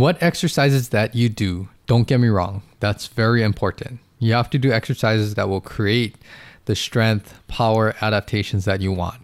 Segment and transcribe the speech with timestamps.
[0.00, 4.00] What exercises that you do, don't get me wrong, that's very important.
[4.18, 6.16] You have to do exercises that will create
[6.64, 9.20] the strength, power, adaptations that you want.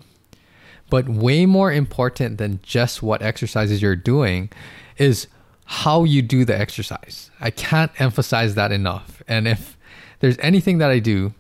[0.91, 4.51] But way more important than just what exercises you're doing
[4.99, 5.29] is
[5.65, 7.31] how you do the exercise.
[7.41, 9.23] I can't emphasize that enough.
[9.27, 9.79] And if
[10.21, 11.33] there's anything that I do,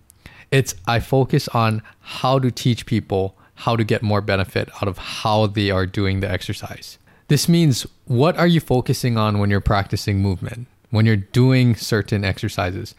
[0.50, 4.96] it's I focus on how to teach people how to get more benefit out of
[4.96, 6.96] how they are doing the exercise.
[7.28, 12.24] This means what are you focusing on when you're practicing movement, when you're doing certain
[12.24, 12.94] exercises?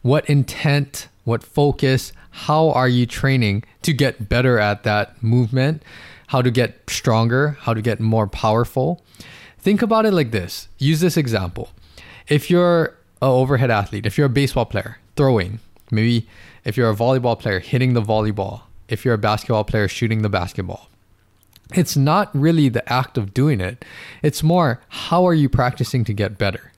[0.00, 5.82] What intent, what focus, how are you training to get better at that movement?
[6.28, 9.02] How to get stronger, how to get more powerful?
[9.58, 10.68] Think about it like this.
[10.78, 11.70] Use this example.
[12.28, 16.26] If you're an overhead athlete, if you're a baseball player, throwing, maybe
[16.64, 20.28] if you're a volleyball player, hitting the volleyball, if you're a basketball player, shooting the
[20.28, 20.88] basketball.
[21.74, 23.84] It's not really the act of doing it.
[24.22, 26.72] It's more how are you practicing to get better?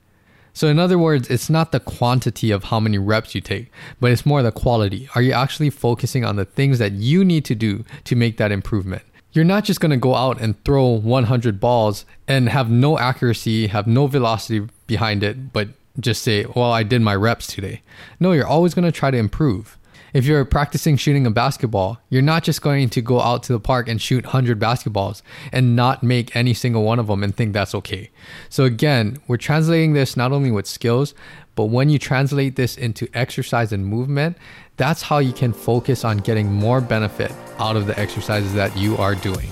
[0.54, 4.10] So, in other words, it's not the quantity of how many reps you take, but
[4.10, 5.08] it's more the quality.
[5.14, 8.50] Are you actually focusing on the things that you need to do to make that
[8.50, 9.02] improvement?
[9.30, 13.68] You're not just going to go out and throw 100 balls and have no accuracy,
[13.68, 15.68] have no velocity behind it, but
[16.00, 17.82] just say, well, I did my reps today.
[18.18, 19.78] No, you're always going to try to improve.
[20.14, 23.60] If you're practicing shooting a basketball, you're not just going to go out to the
[23.60, 25.20] park and shoot 100 basketballs
[25.52, 28.10] and not make any single one of them and think that's okay.
[28.48, 31.14] So, again, we're translating this not only with skills,
[31.56, 34.38] but when you translate this into exercise and movement,
[34.78, 38.96] that's how you can focus on getting more benefit out of the exercises that you
[38.96, 39.50] are doing.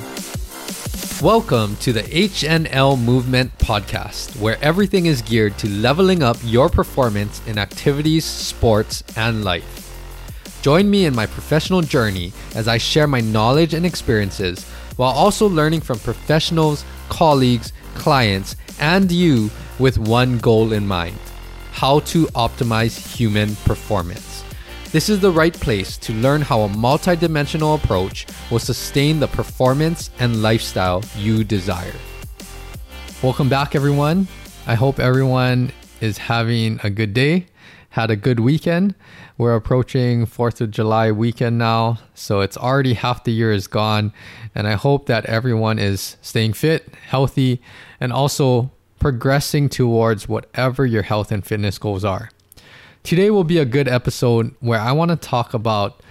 [1.21, 7.47] Welcome to the HNL Movement Podcast, where everything is geared to leveling up your performance
[7.47, 9.86] in activities, sports, and life.
[10.67, 14.65] Join me in my professional journey as I share my knowledge and experiences
[14.97, 21.17] while also learning from professionals, colleagues, clients, and you with one goal in mind
[21.71, 24.43] how to optimize human performance.
[24.91, 30.11] This is the right place to learn how a multidimensional approach will sustain the performance
[30.19, 31.95] and lifestyle you desire.
[33.23, 34.27] Welcome back, everyone.
[34.67, 37.47] I hope everyone is having a good day,
[37.97, 38.95] had a good weekend.
[39.39, 44.13] We're approaching 4th of July weekend now, so it's already half the year is gone.
[44.55, 47.63] And I hope that everyone is staying fit, healthy,
[47.99, 52.29] and also progressing towards whatever your health and fitness goals are.
[53.03, 56.03] Today will be a good episode where I want to talk about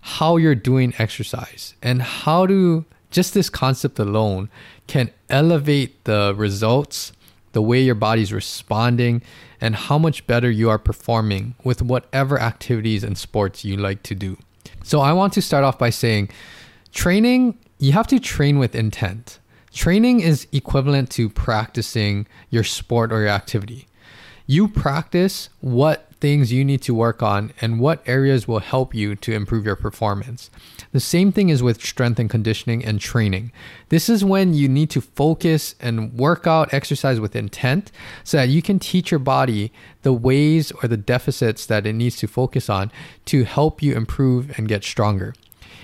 [0.00, 4.48] how you're doing exercise and how to just this concept alone
[4.86, 7.12] can elevate the results,
[7.50, 9.22] the way your body's responding,
[9.62, 14.14] and how much better you are performing with whatever activities and sports you like to
[14.14, 14.36] do.
[14.84, 16.28] So, I want to start off by saying
[16.92, 19.38] training, you have to train with intent.
[19.72, 23.86] Training is equivalent to practicing your sport or your activity.
[24.46, 29.16] You practice what things you need to work on and what areas will help you
[29.16, 30.52] to improve your performance.
[30.92, 33.50] The same thing is with strength and conditioning and training.
[33.88, 37.90] This is when you need to focus and work out exercise with intent
[38.22, 39.72] so that you can teach your body
[40.02, 42.92] the ways or the deficits that it needs to focus on
[43.24, 45.34] to help you improve and get stronger.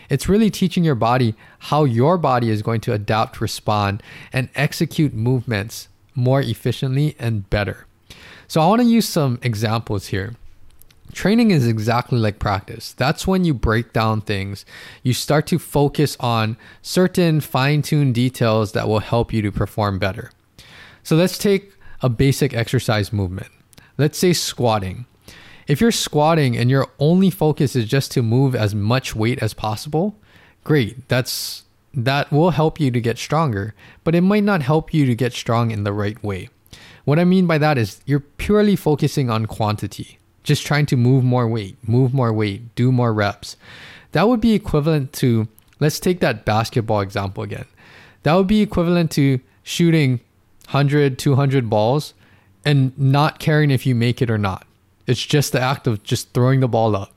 [0.08, 1.34] It's really teaching your body
[1.70, 7.87] how your body is going to adapt, respond, and execute movements more efficiently and better.
[8.48, 10.34] So I want to use some examples here.
[11.12, 12.94] Training is exactly like practice.
[12.94, 14.64] That's when you break down things.
[15.02, 19.98] You start to focus on certain fine tuned details that will help you to perform
[19.98, 20.30] better.
[21.02, 23.48] So let's take a basic exercise movement.
[23.98, 25.04] Let's say squatting.
[25.66, 29.52] If you're squatting and your only focus is just to move as much weight as
[29.52, 30.16] possible,
[30.64, 31.06] great.
[31.08, 35.14] That's that will help you to get stronger, but it might not help you to
[35.14, 36.48] get strong in the right way.
[37.08, 41.24] What I mean by that is you're purely focusing on quantity, just trying to move
[41.24, 43.56] more weight, move more weight, do more reps.
[44.12, 45.48] That would be equivalent to,
[45.80, 47.64] let's take that basketball example again.
[48.24, 50.20] That would be equivalent to shooting
[50.66, 52.12] 100, 200 balls
[52.62, 54.66] and not caring if you make it or not.
[55.06, 57.14] It's just the act of just throwing the ball up.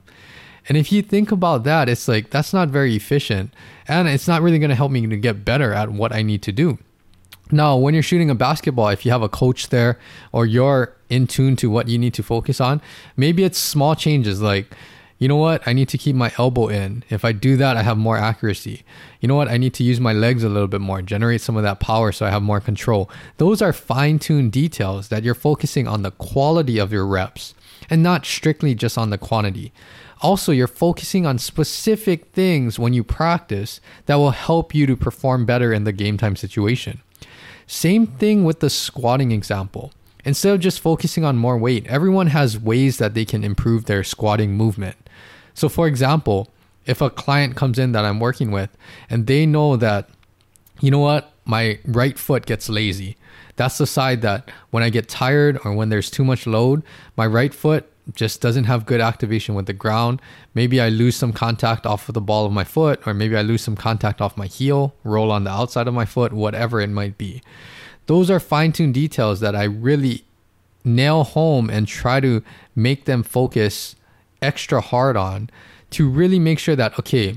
[0.70, 3.52] And if you think about that, it's like that's not very efficient
[3.86, 6.40] and it's not really going to help me to get better at what I need
[6.44, 6.78] to do.
[7.50, 9.98] Now, when you're shooting a basketball, if you have a coach there
[10.32, 12.80] or you're in tune to what you need to focus on,
[13.16, 14.74] maybe it's small changes like,
[15.18, 17.04] you know what, I need to keep my elbow in.
[17.10, 18.82] If I do that, I have more accuracy.
[19.20, 21.56] You know what, I need to use my legs a little bit more, generate some
[21.56, 23.10] of that power so I have more control.
[23.36, 27.54] Those are fine tuned details that you're focusing on the quality of your reps
[27.88, 29.72] and not strictly just on the quantity.
[30.22, 35.44] Also, you're focusing on specific things when you practice that will help you to perform
[35.44, 37.00] better in the game time situation.
[37.72, 39.94] Same thing with the squatting example.
[40.26, 44.04] Instead of just focusing on more weight, everyone has ways that they can improve their
[44.04, 45.08] squatting movement.
[45.54, 46.50] So, for example,
[46.84, 48.76] if a client comes in that I'm working with
[49.08, 50.10] and they know that,
[50.82, 53.16] you know what, my right foot gets lazy.
[53.56, 56.82] That's the side that when I get tired or when there's too much load,
[57.16, 60.20] my right foot just doesn't have good activation with the ground.
[60.54, 63.42] Maybe I lose some contact off of the ball of my foot, or maybe I
[63.42, 66.90] lose some contact off my heel, roll on the outside of my foot, whatever it
[66.90, 67.42] might be.
[68.06, 70.24] Those are fine tuned details that I really
[70.84, 72.42] nail home and try to
[72.74, 73.94] make them focus
[74.40, 75.48] extra hard on
[75.90, 77.36] to really make sure that, okay,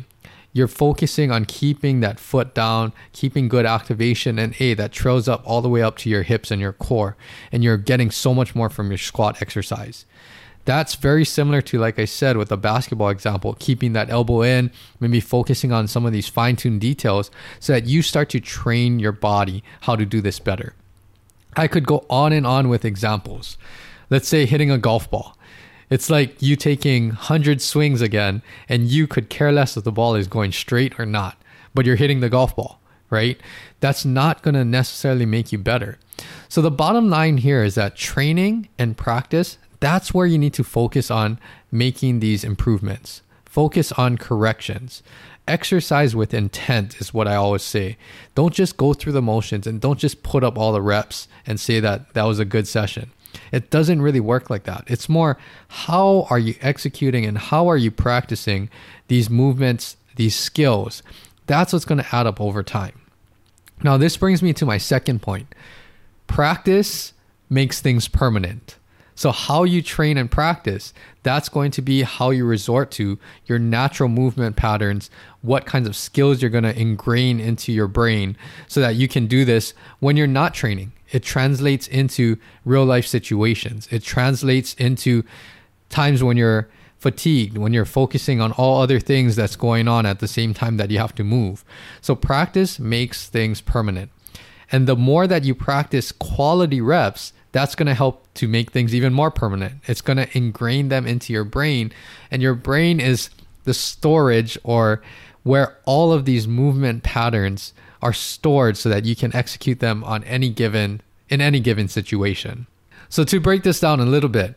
[0.52, 5.44] you're focusing on keeping that foot down, keeping good activation, and A, that trails up
[5.46, 7.18] all the way up to your hips and your core.
[7.52, 10.06] And you're getting so much more from your squat exercise.
[10.66, 14.72] That's very similar to, like I said, with the basketball example, keeping that elbow in,
[15.00, 17.30] maybe focusing on some of these fine tuned details
[17.60, 20.74] so that you start to train your body how to do this better.
[21.56, 23.58] I could go on and on with examples.
[24.10, 25.38] Let's say hitting a golf ball.
[25.90, 30.16] It's like you taking 100 swings again, and you could care less if the ball
[30.16, 31.38] is going straight or not,
[31.76, 32.80] but you're hitting the golf ball,
[33.12, 33.40] right?
[33.82, 36.00] That's not going to necessarily make you better.
[36.50, 40.64] So, the bottom line here is that training and practice, that's where you need to
[40.64, 41.40] focus on
[41.72, 43.22] making these improvements.
[43.46, 45.04] Focus on corrections.
[45.48, 47.98] Exercise with intent is what I always say.
[48.34, 51.60] Don't just go through the motions and don't just put up all the reps and
[51.60, 53.12] say that that was a good session.
[53.52, 54.86] It doesn't really work like that.
[54.88, 55.38] It's more
[55.68, 58.70] how are you executing and how are you practicing
[59.08, 61.04] these movements, these skills.
[61.48, 63.00] That's what's going to add up over time.
[63.84, 65.54] Now, this brings me to my second point
[66.28, 67.14] practice
[67.50, 68.78] makes things permanent.
[69.16, 73.58] So, how you train and practice, that's going to be how you resort to your
[73.58, 75.10] natural movement patterns,
[75.42, 78.36] what kinds of skills you're going to ingrain into your brain
[78.68, 80.92] so that you can do this when you're not training.
[81.12, 85.24] It translates into real life situations, it translates into
[85.90, 90.20] times when you're fatigued, when you're focusing on all other things that's going on at
[90.20, 91.64] the same time that you have to move.
[92.02, 94.12] So, practice makes things permanent.
[94.72, 98.94] And the more that you practice quality reps, that's going to help to make things
[98.94, 99.76] even more permanent.
[99.88, 101.92] It's going to ingrain them into your brain,
[102.30, 103.30] and your brain is
[103.64, 105.02] the storage or
[105.44, 110.24] where all of these movement patterns are stored so that you can execute them on
[110.26, 112.68] any given in any given situation.
[113.10, 114.56] So to break this down a little bit.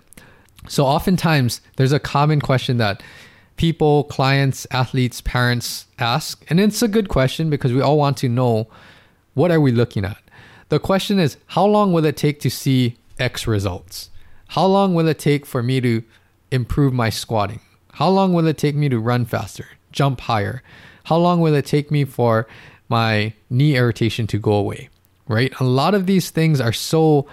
[0.67, 3.03] So oftentimes there's a common question that
[3.57, 8.29] people, clients, athletes, parents ask, and it's a good question because we all want to
[8.29, 8.69] know
[9.39, 10.19] what are we looking at?
[10.69, 14.11] The question is, how long will it take to see X results?
[14.49, 16.03] How long will it take for me to
[16.51, 17.61] improve my squatting?
[17.93, 20.65] How long will it take me to run faster, jump higher?
[21.05, 22.49] How long will it take me for
[22.89, 24.89] my knee irritation to go away?
[25.29, 25.53] Right?
[25.61, 27.29] A lot of these things are so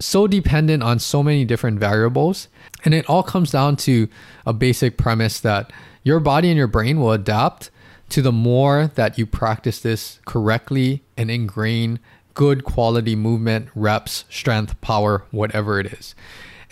[0.00, 2.48] so dependent on so many different variables
[2.84, 4.08] and it all comes down to
[4.46, 5.70] a basic premise that
[6.02, 7.70] your body and your brain will adapt
[8.12, 11.98] to the more that you practice this correctly and ingrain
[12.34, 16.14] good quality movement, reps, strength, power, whatever it is.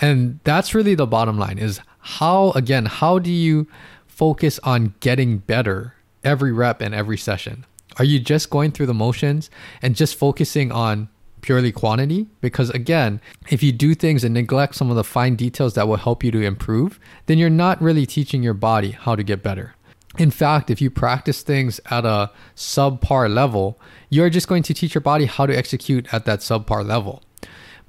[0.00, 3.66] And that's really the bottom line is how again, how do you
[4.06, 7.64] focus on getting better every rep and every session?
[7.98, 9.50] Are you just going through the motions
[9.80, 11.08] and just focusing on
[11.40, 12.26] purely quantity?
[12.42, 15.96] Because again, if you do things and neglect some of the fine details that will
[15.96, 19.74] help you to improve, then you're not really teaching your body how to get better.
[20.18, 24.94] In fact, if you practice things at a subpar level, you're just going to teach
[24.94, 27.22] your body how to execute at that subpar level.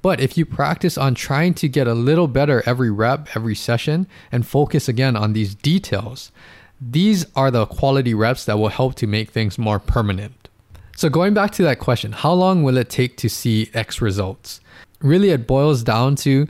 [0.02, 4.06] But if you practice on trying to get a little better every rep, every session,
[4.30, 6.32] and focus again on these details,
[6.80, 10.48] these are the quality reps that will help to make things more permanent.
[10.96, 14.60] So, going back to that question, how long will it take to see X results?
[15.00, 16.48] Really, it boils down to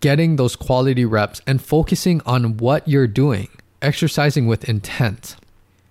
[0.00, 3.48] getting those quality reps and focusing on what you're doing
[3.82, 5.36] exercising with intent.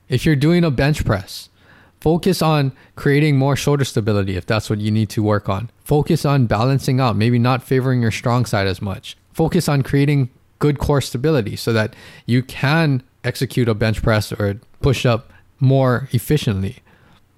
[0.09, 1.49] If you're doing a bench press,
[1.99, 5.69] focus on creating more shoulder stability if that's what you need to work on.
[5.83, 9.15] Focus on balancing out, maybe not favoring your strong side as much.
[9.33, 10.29] Focus on creating
[10.59, 11.95] good core stability so that
[12.25, 16.77] you can execute a bench press or push up more efficiently.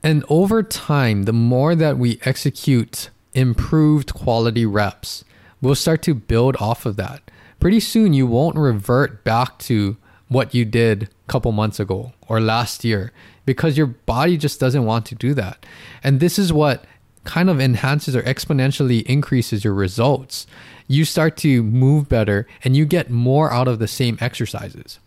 [0.02, 5.24] And over time, the more that we execute improved quality reps,
[5.62, 7.32] we'll start to build off of that.
[7.60, 9.96] Pretty soon, you won't revert back to
[10.34, 13.12] what you did a couple months ago or last year
[13.46, 15.66] because your body just doesn't want to do that.
[16.04, 16.86] And this is what
[17.24, 20.46] kind of enhances or exponentially increases your results.
[20.88, 25.00] You start to move better and you get more out of the same exercises.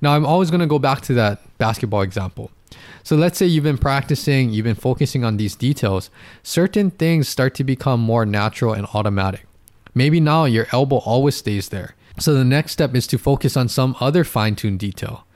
[0.00, 2.50] Now, I'm always going to go back to that basketball example.
[3.02, 6.10] So let's say you've been practicing, you've been focusing on these details,
[6.42, 9.46] certain things start to become more natural and automatic.
[9.94, 11.94] Maybe now your elbow always stays there.
[12.20, 15.26] So the next step is to focus on some other fine tuned detail.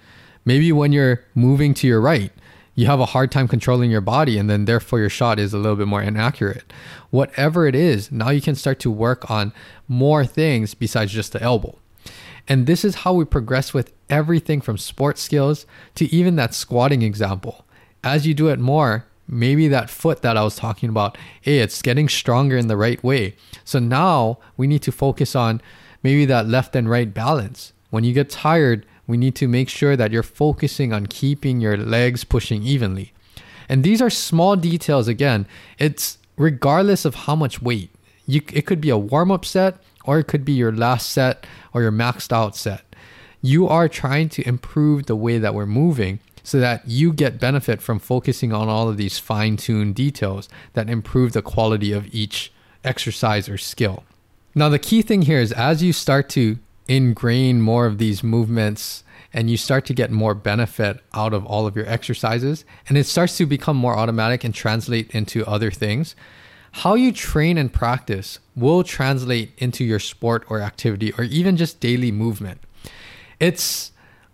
[0.45, 2.31] Maybe when you're moving to your right,
[2.75, 5.59] you have a hard time controlling your body and then therefore your shot is a
[5.59, 6.71] little bit more inaccurate.
[7.09, 9.55] Whatever it is, now you can start to work on
[9.89, 11.79] more things besides just the elbow.
[12.47, 15.65] And this is how we progress with everything from sports skills
[15.95, 17.65] to even that squatting example.
[18.03, 21.81] As you do it more, maybe that foot that I was talking about, hey, it's
[21.81, 23.37] getting stronger in the right way.
[23.65, 25.63] So now we need to focus on
[26.05, 27.73] maybe that left and right balance.
[27.91, 31.77] When you get tired, we need to make sure that you're focusing on keeping your
[31.77, 33.13] legs pushing evenly.
[33.69, 35.47] And these are small details again.
[35.79, 37.91] It's regardless of how much weight.
[38.27, 41.47] You, it could be a warm up set or it could be your last set
[41.73, 42.85] or your maxed out set.
[43.41, 47.81] You are trying to improve the way that we're moving so that you get benefit
[47.81, 52.53] from focusing on all of these fine tuned details that improve the quality of each
[52.85, 54.05] exercise or skill.
[54.55, 59.03] Now, the key thing here is as you start to ingrain more of these movements
[59.33, 63.05] and you start to get more benefit out of all of your exercises and it
[63.05, 66.15] starts to become more automatic and translate into other things
[66.79, 71.79] how you train and practice will translate into your sport or activity or even just
[71.79, 72.61] daily movement.
[73.41, 73.93] It's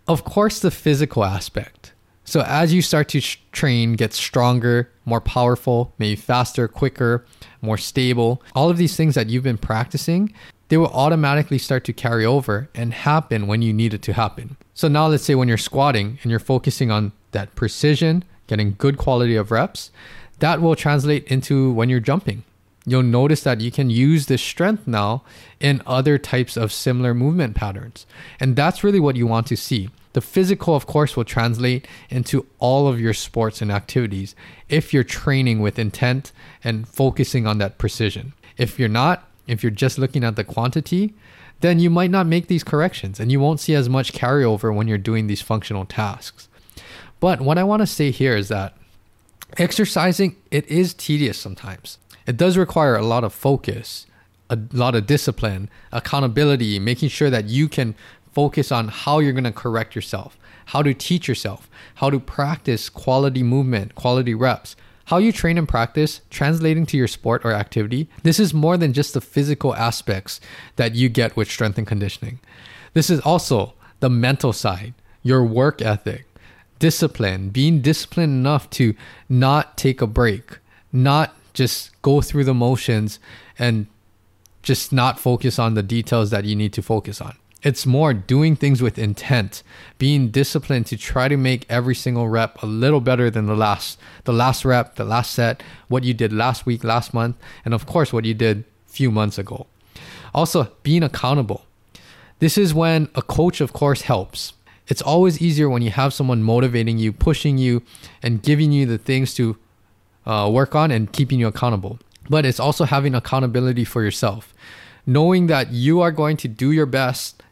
[0.08, 1.92] of course the physical aspect
[2.30, 3.20] so as you start to
[3.52, 7.25] train get stronger more powerful maybe faster quicker
[7.62, 10.32] more stable all of these things that you've been practicing
[10.70, 14.56] they will automatically start to carry over and happen when you need it to happen.
[14.72, 18.96] So now let's say when you're squatting and you're focusing on that precision, getting good
[18.96, 19.90] quality of reps,
[20.38, 22.44] that will translate into when you're jumping.
[22.87, 25.25] You'll notice that you can use this strength now
[25.58, 28.06] in other types of similar movement patterns.
[28.38, 29.90] And that's really what you want to see.
[30.12, 34.34] The physical, of course, will translate into all of your sports and activities
[34.68, 36.32] if you're training with intent
[36.64, 38.32] and focusing on that precision.
[38.56, 41.14] If you're not, if you're just looking at the quantity,
[41.60, 44.88] then you might not make these corrections and you won't see as much carryover when
[44.88, 46.48] you're doing these functional tasks.
[47.20, 48.74] But what I want to say here is that
[49.58, 51.98] exercising it is tedious sometimes.
[52.26, 54.06] It does require a lot of focus,
[54.48, 57.94] a lot of discipline, accountability, making sure that you can
[58.32, 62.88] focus on how you're going to correct yourself, how to teach yourself, how to practice
[62.88, 68.08] quality movement, quality reps, how you train and practice translating to your sport or activity,
[68.22, 70.40] this is more than just the physical aspects
[70.76, 72.38] that you get with strength and conditioning.
[72.94, 74.94] This is also the mental side,
[75.25, 76.26] your work ethic,
[76.78, 78.94] discipline, being disciplined enough to
[79.28, 80.58] not take a break,
[80.92, 83.18] not just go through the motions
[83.58, 83.87] and
[84.62, 87.37] just not focus on the details that you need to focus on.
[87.62, 89.62] It's more doing things with intent,
[89.98, 93.98] being disciplined to try to make every single rep a little better than the last,
[94.24, 97.84] the last rep, the last set, what you did last week, last month, and of
[97.84, 99.66] course what you did few months ago.
[100.34, 101.66] Also, being accountable.
[102.38, 104.54] This is when a coach, of course, helps.
[104.88, 107.82] It's always easier when you have someone motivating you, pushing you,
[108.22, 109.58] and giving you the things to
[110.24, 111.98] uh, work on and keeping you accountable.
[112.30, 114.54] But it's also having accountability for yourself,
[115.04, 117.42] knowing that you are going to do your best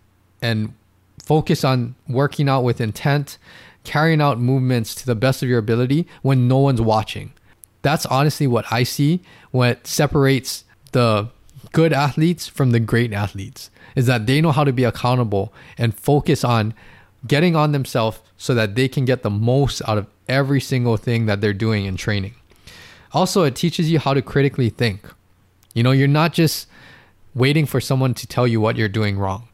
[0.41, 0.73] and
[1.23, 3.39] focus on working out with intent,
[3.85, 7.33] carrying out movements to the best of your ability when no one's watching.
[7.83, 11.29] That's honestly what I see what separates the
[11.73, 15.95] good athletes from the great athletes is that they know how to be accountable and
[15.95, 16.75] focus on
[17.27, 21.27] getting on themselves so that they can get the most out of every single thing
[21.27, 22.35] that they're doing in training.
[23.13, 25.09] Also, it teaches you how to critically think.
[25.75, 26.69] You know, you're not just
[27.35, 29.48] waiting for someone to tell you what you're doing wrong.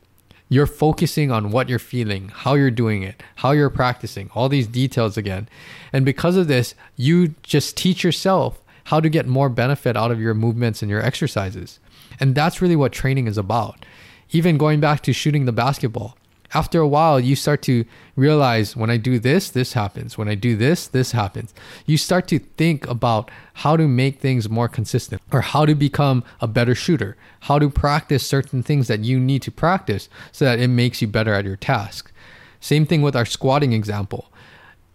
[0.48, 4.66] You're focusing on what you're feeling, how you're doing it, how you're practicing, all these
[4.66, 5.48] details again.
[5.92, 10.20] And because of this, you just teach yourself how to get more benefit out of
[10.20, 11.80] your movements and your exercises.
[12.20, 13.84] And that's really what training is about.
[14.30, 16.16] Even going back to shooting the basketball,
[16.54, 17.84] after a while, you start to
[18.14, 20.16] realize when I do this, this happens.
[20.16, 21.52] When I do this, this happens.
[21.84, 26.22] You start to think about how to make things more consistent or how to become
[26.40, 30.60] a better shooter, how to practice certain things that you need to practice so that
[30.60, 32.12] it makes you better at your task.
[32.60, 34.30] Same thing with our squatting example.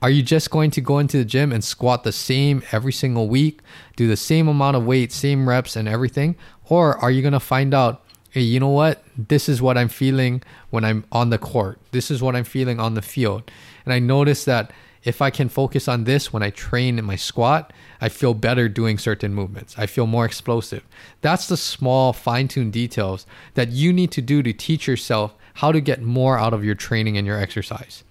[0.01, 3.27] Are you just going to go into the gym and squat the same every single
[3.27, 3.59] week,
[3.97, 6.37] do the same amount of weight, same reps, and everything?
[6.69, 9.03] Or are you going to find out hey, you know what?
[9.17, 11.79] This is what I'm feeling when I'm on the court.
[11.91, 13.50] This is what I'm feeling on the field.
[13.86, 14.71] And I notice that,
[15.03, 17.71] if I can focus on this when I train in my squat,
[18.01, 19.75] I feel better doing certain movements.
[19.77, 20.83] I feel more explosive.
[21.21, 25.71] That's the small, fine tuned details that you need to do to teach yourself how
[25.71, 28.03] to get more out of your training and your exercise.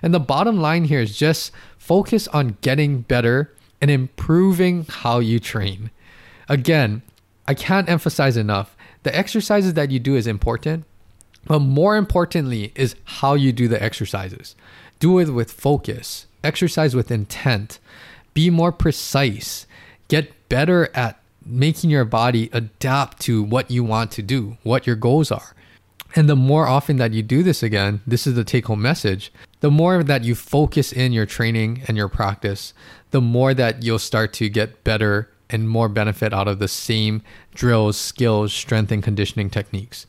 [0.00, 5.40] And the bottom line here is just focus on getting better and improving how you
[5.40, 5.90] train.
[6.48, 7.02] Again,
[7.48, 10.84] I can't emphasize enough the exercises that you do is important,
[11.46, 14.54] but more importantly is how you do the exercises.
[15.00, 17.78] Do it with focus, exercise with intent,
[18.34, 19.66] be more precise,
[20.08, 24.96] get better at making your body adapt to what you want to do, what your
[24.96, 25.54] goals are.
[26.14, 29.32] And the more often that you do this again, this is the take home message,
[29.60, 32.72] the more that you focus in your training and your practice,
[33.10, 37.22] the more that you'll start to get better and more benefit out of the same
[37.54, 40.06] drills, skills, strength, and conditioning techniques.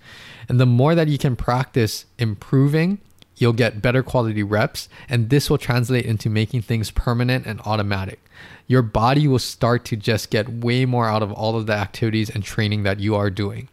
[0.47, 2.99] And the more that you can practice improving,
[3.37, 8.19] you'll get better quality reps, and this will translate into making things permanent and automatic.
[8.67, 12.29] Your body will start to just get way more out of all of the activities
[12.29, 13.69] and training that you are doing.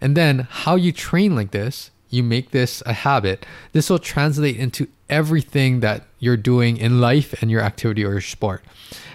[0.00, 4.56] And then, how you train like this, you make this a habit, this will translate
[4.56, 8.62] into everything that you're doing in life and your activity or your sport.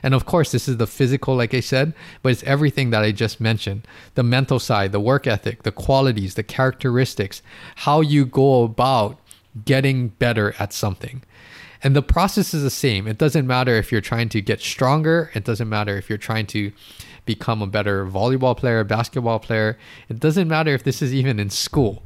[0.02, 3.12] And of course, this is the physical, like I said, but it's everything that I
[3.12, 7.42] just mentioned the mental side, the work ethic, the qualities, the characteristics,
[7.78, 9.20] how you go about
[9.66, 11.24] getting better at something.
[11.84, 13.08] And the process is the same.
[13.08, 16.48] It doesn't matter if you're trying to get stronger, it doesn't matter if you're trying
[16.48, 16.72] to
[17.26, 19.78] become a better volleyball player, basketball player.
[20.10, 22.04] It doesn't matter if this is even in school.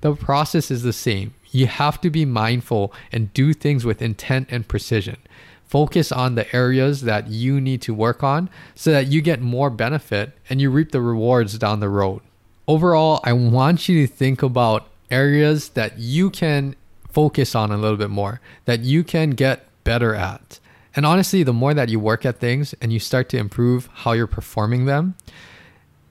[0.00, 1.34] The process is the same.
[1.50, 5.16] You have to be mindful and do things with intent and precision.
[5.66, 9.70] Focus on the areas that you need to work on so that you get more
[9.70, 12.20] benefit and you reap the rewards down the road.
[12.66, 16.76] Overall, I want you to think about areas that you can
[17.10, 20.60] focus on a little bit more, that you can get better at.
[20.98, 24.14] And honestly, the more that you work at things and you start to improve how
[24.14, 25.14] you're performing them,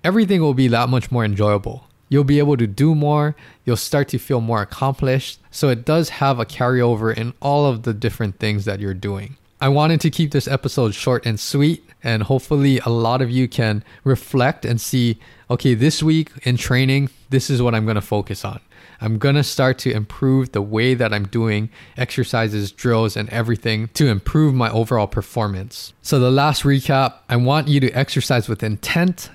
[0.01, 1.89] everything will be that much more enjoyable.
[2.07, 5.41] You'll be able to do more, you'll start to feel more accomplished.
[5.51, 9.35] So it does have a carryover in all of the different things that you're doing.
[9.59, 13.49] I wanted to keep this episode short and sweet, and hopefully, a lot of you
[13.49, 18.01] can reflect and see okay, this week in training, this is what I'm going to
[18.01, 18.61] focus on.
[19.01, 24.07] I'm to start to improve the way that I'm doing exercises, drills, and everything to
[24.07, 25.93] improve my overall performance.
[26.01, 29.29] So, the last recap I want you to exercise with intent,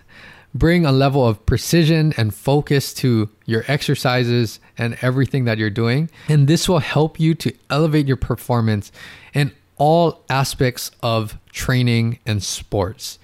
[0.55, 6.11] bring a level of precision and focus to your exercises and everything that you're doing.
[6.29, 8.93] And this will help you to elevate your performance
[9.33, 13.19] in all aspects of training and sports.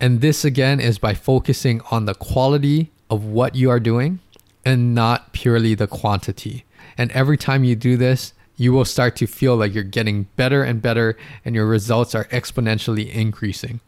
[0.00, 4.20] And this again is by focusing on the quality of what you are doing
[4.64, 6.64] and not purely the quantity.
[6.96, 10.62] And every time you do this, you will start to feel like you're getting better
[10.62, 13.80] and better, and your results are exponentially increasing.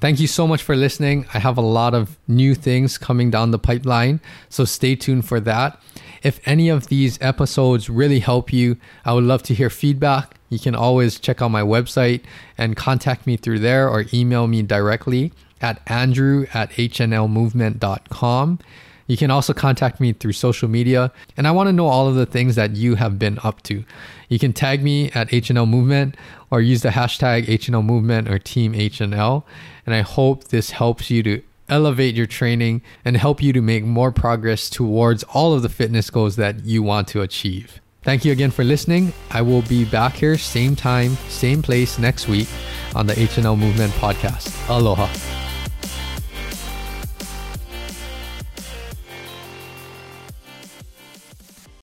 [0.00, 1.26] Thank you so much for listening.
[1.34, 5.40] I have a lot of new things coming down the pipeline, so stay tuned for
[5.40, 5.80] that.
[6.22, 10.36] If any of these episodes really help you, I would love to hear feedback.
[10.50, 12.22] You can always check out my website
[12.56, 18.58] and contact me through there or email me directly at andrew at hnlmovement.com.
[19.08, 22.14] You can also contact me through social media, and I want to know all of
[22.14, 23.84] the things that you have been up to.
[24.28, 26.16] You can tag me at HNL Movement
[26.50, 29.42] or use the hashtag HNL Movement or Team HNL.
[29.86, 33.84] And I hope this helps you to elevate your training and help you to make
[33.84, 37.80] more progress towards all of the fitness goals that you want to achieve.
[38.02, 39.12] Thank you again for listening.
[39.30, 42.48] I will be back here, same time, same place next week
[42.94, 44.68] on the HNL Movement podcast.
[44.68, 45.37] Aloha.